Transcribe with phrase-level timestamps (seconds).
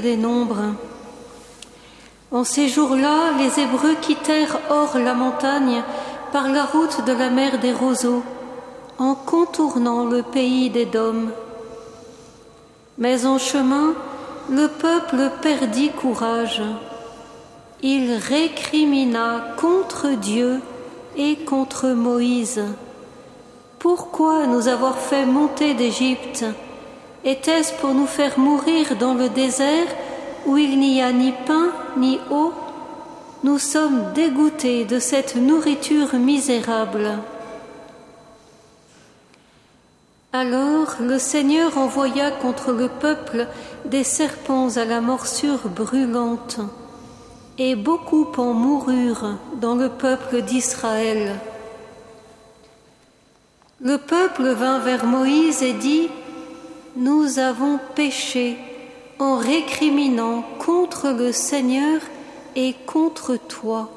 [0.00, 0.74] des Nombres.
[2.30, 5.82] En ces jours-là, les Hébreux quittèrent hors la montagne
[6.32, 8.22] par la route de la mer des roseaux,
[8.98, 11.30] en contournant le pays des Dômes.
[12.98, 13.94] Mais en chemin,
[14.50, 16.62] le peuple perdit courage.
[17.82, 20.60] Il récrimina contre Dieu
[21.16, 22.62] et contre Moïse.
[23.78, 26.44] Pourquoi nous avoir fait monter d'Égypte
[27.26, 29.88] Était-ce pour nous faire mourir dans le désert
[30.46, 32.52] où il n'y a ni pain ni eau?
[33.42, 37.18] Nous sommes dégoûtés de cette nourriture misérable.
[40.32, 43.48] Alors le Seigneur envoya contre le peuple
[43.86, 46.60] des serpents à la morsure brûlante,
[47.58, 51.40] et beaucoup en moururent dans le peuple d'Israël.
[53.80, 56.08] Le peuple vint vers Moïse et dit,
[56.96, 58.56] Nous avons péché
[59.18, 62.00] en récriminant contre le Seigneur
[62.54, 63.90] et contre toi.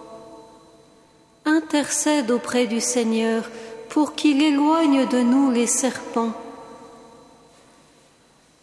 [1.46, 3.50] Intercède auprès du Seigneur
[3.88, 6.34] pour qu'il éloigne de nous les serpents.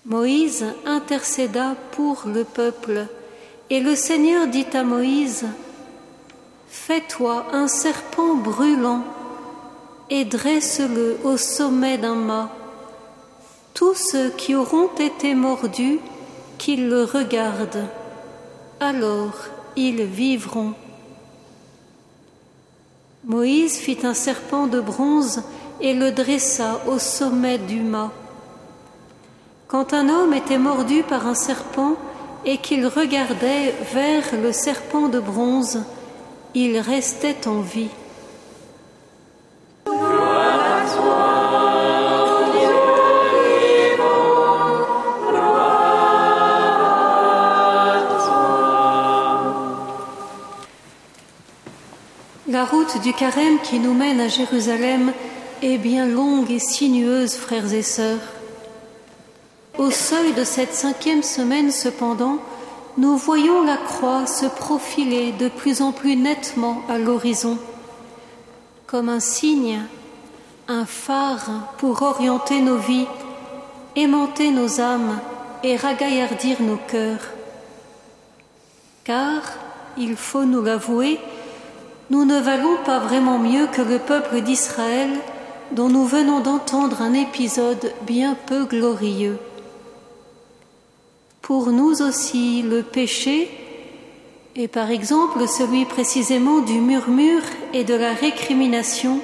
[0.04, 3.06] Moïse intercéda pour le peuple,
[3.70, 5.46] et le Seigneur dit à Moïse,
[6.68, 9.02] Fais-toi un serpent brûlant
[10.10, 12.50] et dresse-le au sommet d'un mât.
[13.76, 15.98] Tous ceux qui auront été mordus,
[16.56, 17.84] qu'ils le regardent,
[18.80, 19.34] alors
[19.76, 20.72] ils vivront.
[23.26, 25.42] Moïse fit un serpent de bronze
[25.82, 28.12] et le dressa au sommet du mât.
[29.68, 31.96] Quand un homme était mordu par un serpent
[32.46, 35.82] et qu'il regardait vers le serpent de bronze,
[36.54, 37.90] il restait en vie.
[52.56, 55.12] La route du carême qui nous mène à Jérusalem
[55.60, 58.32] est bien longue et sinueuse, frères et sœurs.
[59.76, 62.38] Au seuil de cette cinquième semaine, cependant,
[62.96, 67.58] nous voyons la croix se profiler de plus en plus nettement à l'horizon,
[68.86, 69.82] comme un signe,
[70.66, 73.06] un phare pour orienter nos vies,
[73.96, 75.20] aimanter nos âmes
[75.62, 77.28] et ragaillardir nos cœurs.
[79.04, 79.42] Car,
[79.98, 81.20] il faut nous l'avouer,
[82.10, 85.10] nous ne valons pas vraiment mieux que le peuple d'Israël
[85.72, 89.38] dont nous venons d'entendre un épisode bien peu glorieux.
[91.42, 93.50] Pour nous aussi, le péché,
[94.54, 99.20] et par exemple celui précisément du murmure et de la récrimination,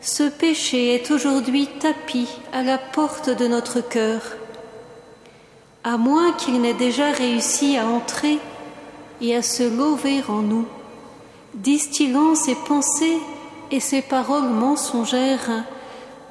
[0.00, 4.20] ce péché est aujourd'hui tapis à la porte de notre cœur.
[5.84, 8.38] À moins qu'il n'ait déjà réussi à entrer
[9.20, 10.66] et à se lever en nous,
[11.54, 13.18] distillant ses pensées
[13.70, 15.64] et ses paroles mensongères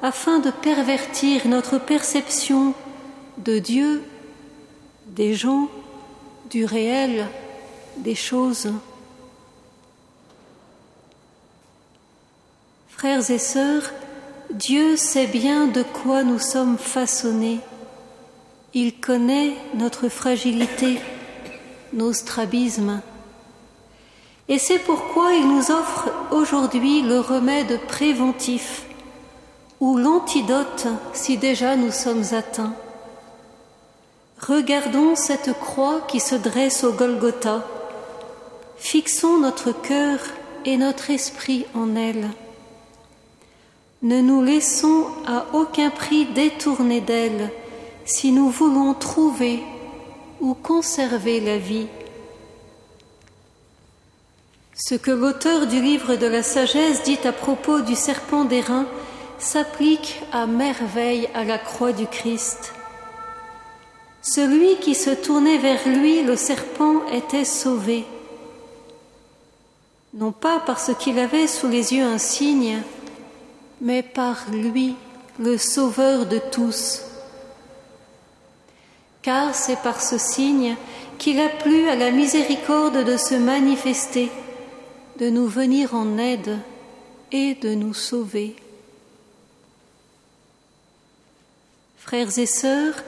[0.02, 2.74] afin de pervertir notre perception
[3.38, 4.02] de Dieu
[5.06, 5.68] des gens,
[6.50, 7.28] du réel,
[7.98, 8.72] des choses.
[12.88, 13.90] Frères et sœurs,
[14.52, 17.60] Dieu sait bien de quoi nous sommes façonnés.
[18.74, 21.00] Il connaît notre fragilité,
[21.92, 23.02] nos strabismes.
[24.48, 28.84] Et c'est pourquoi il nous offre aujourd'hui le remède préventif
[29.80, 32.74] ou l'antidote si déjà nous sommes atteints.
[34.40, 37.64] Regardons cette croix qui se dresse au Golgotha.
[38.76, 40.18] Fixons notre cœur
[40.64, 42.28] et notre esprit en elle.
[44.02, 47.50] Ne nous laissons à aucun prix détourner d'elle
[48.04, 49.62] si nous voulons trouver
[50.40, 51.86] ou conserver la vie.
[54.84, 58.86] Ce que l'auteur du livre de la sagesse dit à propos du serpent d'airain
[59.38, 62.74] s'applique à merveille à la croix du Christ.
[64.22, 68.04] Celui qui se tournait vers lui, le serpent, était sauvé.
[70.14, 72.82] Non pas parce qu'il avait sous les yeux un signe,
[73.80, 74.96] mais par lui,
[75.38, 77.02] le sauveur de tous.
[79.22, 80.74] Car c'est par ce signe
[81.18, 84.28] qu'il a plu à la miséricorde de se manifester,
[85.18, 86.58] de nous venir en aide
[87.30, 88.56] et de nous sauver.
[91.98, 93.02] Frères et sœurs,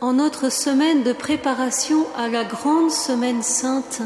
[0.00, 4.02] en notre semaine de préparation à la grande semaine sainte,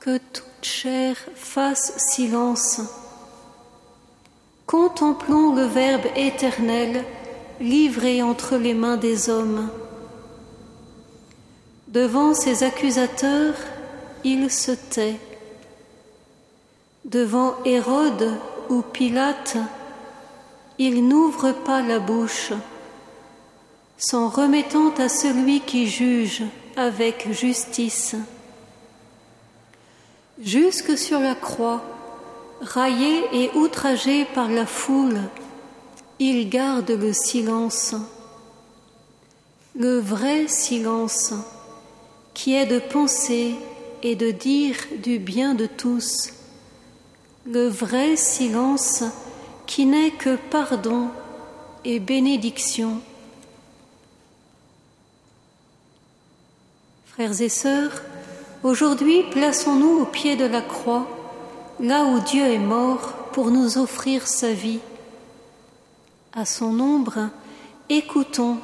[0.00, 2.80] que toute chair fasse silence.
[4.66, 7.04] Contemplons le Verbe éternel
[7.60, 9.68] livré entre les mains des hommes.
[11.88, 13.56] Devant ses accusateurs,
[14.24, 15.18] il se tait.
[17.10, 18.36] Devant Hérode
[18.68, 19.56] ou Pilate,
[20.78, 22.52] il n'ouvre pas la bouche,
[23.98, 26.44] s'en remettant à celui qui juge
[26.76, 28.14] avec justice.
[30.40, 31.82] Jusque sur la croix,
[32.60, 35.18] raillé et outragé par la foule,
[36.20, 37.96] il garde le silence,
[39.74, 41.34] le vrai silence
[42.34, 43.56] qui est de penser
[44.04, 46.34] et de dire du bien de tous,
[47.46, 49.04] le vrai silence
[49.66, 51.08] qui n'est que pardon
[51.84, 53.00] et bénédiction.
[57.06, 58.02] Frères et sœurs,
[58.62, 61.06] aujourd'hui plaçons-nous au pied de la croix,
[61.80, 64.80] là où Dieu est mort pour nous offrir sa vie.
[66.32, 67.30] À son ombre,
[67.88, 68.58] écoutons,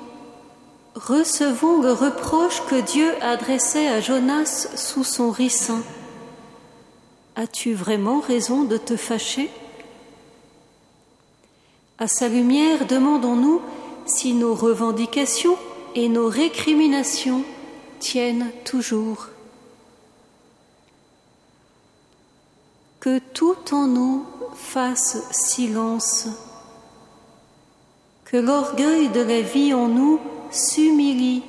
[0.94, 5.82] recevons le reproche que Dieu adressait à Jonas sous son ricin.
[7.38, 9.50] As-tu vraiment raison de te fâcher?
[11.98, 13.60] À sa lumière, demandons-nous
[14.06, 15.58] si nos revendications
[15.94, 17.44] et nos récriminations
[18.00, 19.28] tiennent toujours.
[23.00, 24.24] Que tout en nous
[24.54, 26.28] fasse silence,
[28.24, 31.42] que l'orgueil de la vie en nous s'humilie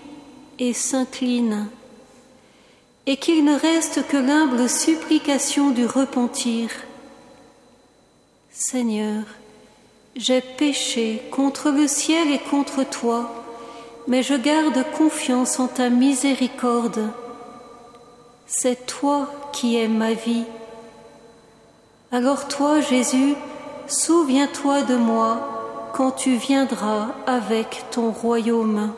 [0.60, 1.70] et s'incline
[3.08, 6.70] et qu'il ne reste que l'humble supplication du repentir.
[8.52, 9.24] Seigneur,
[10.18, 13.46] j'ai péché contre le ciel et contre toi,
[14.08, 17.10] mais je garde confiance en ta miséricorde.
[18.46, 20.44] C'est toi qui es ma vie.
[22.12, 23.36] Alors toi, Jésus,
[23.88, 28.92] souviens-toi de moi quand tu viendras avec ton royaume.